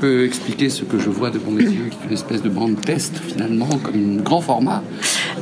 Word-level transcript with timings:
peux 0.00 0.24
expliquer 0.24 0.68
ce 0.68 0.84
que 0.84 0.98
je 0.98 1.08
vois 1.08 1.30
devant 1.30 1.50
mes 1.50 1.64
yeux, 1.64 1.90
qui 1.90 1.96
est 2.02 2.06
une 2.06 2.12
espèce 2.12 2.42
de 2.42 2.48
bande 2.48 2.80
test 2.80 3.20
finalement, 3.26 3.68
comme 3.82 4.18
un 4.18 4.22
grand 4.22 4.40
format 4.40 4.82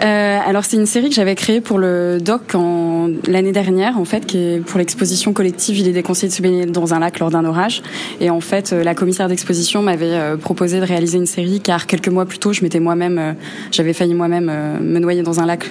euh, 0.02 0.38
Alors 0.46 0.64
c'est 0.64 0.76
une 0.76 0.86
série 0.86 1.08
que 1.08 1.14
j'avais 1.14 1.34
créée 1.34 1.60
pour 1.60 1.78
le 1.78 2.18
doc 2.20 2.54
en 2.54 3.10
l'année 3.26 3.52
dernière, 3.52 3.98
en 3.98 4.04
fait, 4.04 4.26
qui 4.26 4.38
est 4.38 4.60
pour 4.64 4.78
l'exposition 4.78 5.32
collective. 5.32 5.78
Il 5.78 5.88
est 5.88 5.92
déconseillé 5.92 6.28
de 6.28 6.34
se 6.34 6.42
baigner 6.42 6.67
dans 6.67 6.94
un 6.94 6.98
lac 6.98 7.18
lors 7.18 7.30
d'un 7.30 7.44
orage. 7.44 7.82
Et 8.20 8.30
en 8.30 8.40
fait, 8.40 8.72
euh, 8.72 8.82
la 8.82 8.95
commissaire 8.95 9.29
d'exposition 9.29 9.82
m'avait 9.82 10.14
euh, 10.14 10.36
proposé 10.36 10.80
de 10.80 10.84
réaliser 10.84 11.18
une 11.18 11.27
série, 11.27 11.61
car 11.61 11.86
quelques 11.86 12.09
mois 12.09 12.27
plus 12.27 12.39
tôt, 12.39 12.52
je 12.52 12.62
m'étais 12.62 12.80
moi-même, 12.80 13.36
j'avais 13.71 13.93
failli 13.93 14.14
moi-même 14.14 14.50
me 14.80 14.98
noyer 14.98 15.23
dans 15.23 15.41
un 15.41 15.46
lac 15.46 15.71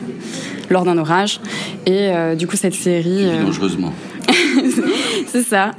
lors 0.70 0.84
d'un 0.84 0.98
orage. 0.98 1.40
Et 1.86 2.10
du 2.38 2.48
coup, 2.48 2.56
cette 2.56 2.74
série. 2.74 3.26
Dangereusement. 3.46 3.94
c'est 5.28 5.44
ça. 5.44 5.72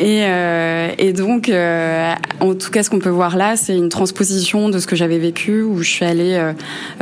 Et, 0.00 0.22
euh, 0.24 0.88
et 0.96 1.12
donc, 1.12 1.50
euh, 1.50 2.14
en 2.40 2.54
tout 2.54 2.70
cas, 2.70 2.82
ce 2.82 2.88
qu'on 2.88 3.00
peut 3.00 3.10
voir 3.10 3.36
là, 3.36 3.56
c'est 3.56 3.76
une 3.76 3.90
transposition 3.90 4.70
de 4.70 4.78
ce 4.78 4.86
que 4.86 4.96
j'avais 4.96 5.18
vécu, 5.18 5.62
où 5.62 5.82
je 5.82 5.90
suis 5.90 6.06
allée 6.06 6.34
euh, 6.34 6.52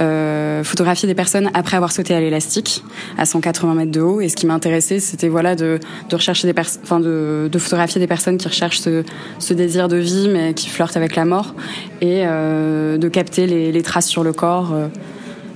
euh 0.00 0.64
photographier 0.64 1.06
des 1.06 1.14
personnes 1.14 1.48
après 1.54 1.76
avoir 1.76 1.92
sauté 1.92 2.12
à 2.12 2.20
l'élastique 2.20 2.82
à 3.16 3.24
180 3.24 3.74
mètres 3.74 3.92
de 3.92 4.00
haut. 4.00 4.20
Et 4.20 4.28
ce 4.28 4.34
qui 4.34 4.46
m'intéressait, 4.46 4.98
c'était 4.98 5.28
voilà 5.28 5.54
de, 5.54 5.78
de 6.10 6.16
rechercher 6.16 6.48
des 6.48 6.54
personnes, 6.54 6.80
enfin 6.82 6.98
de, 6.98 7.48
de, 7.50 7.58
photographier 7.60 8.00
des 8.00 8.08
personnes 8.08 8.36
qui 8.36 8.48
recherchent 8.48 8.80
ce, 8.80 9.04
ce, 9.38 9.54
désir 9.54 9.86
de 9.86 9.96
vie, 9.96 10.28
mais 10.28 10.52
qui 10.52 10.68
flirtent 10.68 10.96
avec 10.96 11.14
la 11.14 11.24
mort, 11.24 11.54
et 12.00 12.24
euh, 12.26 12.98
de 12.98 13.08
capter 13.08 13.46
les, 13.46 13.70
les, 13.70 13.82
traces 13.82 14.08
sur 14.08 14.24
le 14.24 14.32
corps. 14.32 14.74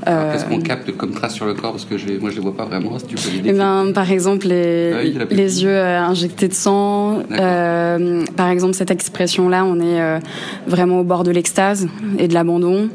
Qu'est-ce 0.05 0.45
qu'on 0.45 0.61
capte 0.61 0.97
comme 0.97 1.13
trace 1.13 1.35
sur 1.35 1.47
le 1.47 1.55
corps 1.55 1.73
Parce 1.73 1.85
que 1.85 1.95
moi, 2.21 2.31
je 2.31 2.37
les 2.37 2.41
vois 2.41 2.57
pas 2.57 2.65
vraiment. 2.65 2.99
Si 2.99 3.07
tu 3.07 3.15
peux 3.17 3.43
les 3.43 3.51
eh 3.51 3.53
ben, 3.53 3.93
par 3.95 4.11
exemple, 4.11 4.49
les, 4.49 5.13
les 5.31 5.63
yeux 5.63 5.71
euh, 5.71 6.01
injectés 6.01 6.49
de 6.49 6.55
sang. 6.55 7.23
Euh, 7.31 8.25
par 8.37 8.49
exemple, 8.49 8.75
cette 8.75 8.91
expression-là, 8.91 9.65
on 9.65 9.81
est 9.81 10.01
euh, 10.01 10.19
vraiment 10.67 11.01
au 11.01 11.05
bord 11.05 11.25
de 11.25 11.31
l'extase 11.31 11.89
et 12.19 12.29
de 12.29 12.35
l'abandon. 12.35 12.89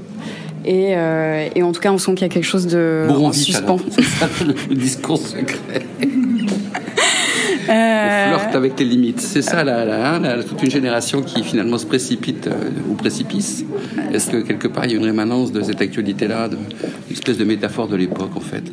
Et, 0.65 0.95
euh, 0.97 1.47
et, 1.55 1.63
en 1.63 1.71
tout 1.71 1.79
cas, 1.79 1.91
on 1.91 1.97
sent 1.97 2.13
qu'il 2.15 2.23
y 2.23 2.29
a 2.29 2.33
quelque 2.33 2.43
chose 2.43 2.67
de 2.67 3.05
bon, 3.07 3.31
suspens. 3.31 3.79
C'est 3.89 4.03
ça 4.03 4.27
le 4.69 4.75
discours 4.75 5.19
secret. 5.19 5.85
Euh... 7.69 8.36
Avec 8.53 8.79
les 8.79 8.85
limites. 8.85 9.19
C'est 9.21 9.41
ça, 9.41 9.63
là, 9.63 10.19
toute 10.43 10.63
une 10.63 10.71
génération 10.71 11.21
qui 11.21 11.43
finalement 11.43 11.77
se 11.77 11.85
précipite 11.85 12.47
euh, 12.47 12.69
au 12.91 12.93
précipice. 12.93 13.63
Est-ce 14.13 14.31
que 14.31 14.37
quelque 14.37 14.67
part 14.67 14.85
il 14.85 14.91
y 14.91 14.95
a 14.95 14.97
une 14.97 15.05
rémanence 15.05 15.51
de 15.51 15.61
cette 15.61 15.81
actualité-là, 15.81 16.49
une 17.09 17.13
espèce 17.13 17.37
de 17.37 17.43
métaphore 17.43 17.87
de 17.87 17.95
l'époque 17.95 18.31
en 18.35 18.39
fait, 18.41 18.63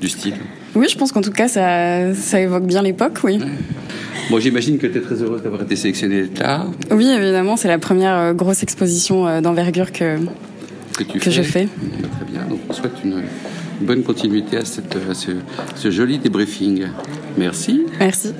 du 0.00 0.08
style? 0.08 0.34
Oui, 0.74 0.86
je 0.90 0.96
pense 0.96 1.12
qu'en 1.12 1.20
tout 1.22 1.30
cas 1.30 1.48
ça, 1.48 2.14
ça 2.14 2.40
évoque 2.40 2.64
bien 2.66 2.82
l'époque, 2.82 3.18
oui. 3.24 3.38
Bon, 4.30 4.38
j'imagine 4.38 4.78
que 4.78 4.86
tu 4.86 4.98
es 4.98 5.00
très 5.00 5.22
heureuse 5.22 5.42
d'avoir 5.42 5.62
été 5.62 5.74
sélectionnée 5.76 6.28
là. 6.38 6.66
Oui, 6.90 7.06
évidemment, 7.08 7.56
c'est 7.56 7.68
la 7.68 7.78
première 7.78 8.16
euh, 8.16 8.32
grosse 8.34 8.62
exposition 8.62 9.26
euh, 9.26 9.40
d'envergure 9.40 9.90
que, 9.90 10.16
que, 10.96 11.02
tu 11.04 11.18
que 11.18 11.24
fais. 11.24 11.30
je 11.30 11.42
fais. 11.42 11.66
Très 11.66 12.30
bien. 12.30 12.42
Donc, 12.48 12.60
on 12.68 12.72
souhaite 12.72 12.92
une 13.04 13.22
bonne 13.80 14.02
continuité 14.02 14.58
à, 14.58 14.64
cette, 14.64 14.96
à 15.10 15.14
ce, 15.14 15.30
ce 15.74 15.90
joli 15.90 16.18
débriefing. 16.18 16.88
Merci. 17.38 17.86
Merci. 17.98 18.32